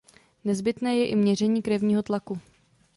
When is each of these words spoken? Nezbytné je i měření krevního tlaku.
Nezbytné 0.43 0.95
je 0.97 1.07
i 1.07 1.15
měření 1.15 1.61
krevního 1.61 2.03
tlaku. 2.03 2.39